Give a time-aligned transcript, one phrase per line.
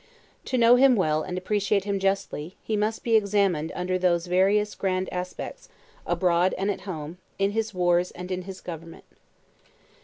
[0.45, 4.73] To know him well and appreciate him justly, he must be examined under those various
[4.73, 5.69] grand aspects,
[6.07, 9.05] abroad and at home, in his wars and in his government.